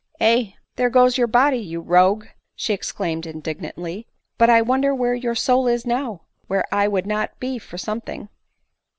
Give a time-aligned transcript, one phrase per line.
[0.19, 4.07] "Aye, there goes your body, you rogue P' she ex claimed indignandy,
[4.39, 5.35] "but I wonder where your.
[5.35, 6.21] soul itf now?
[6.47, 8.27] where 1 would not be for something."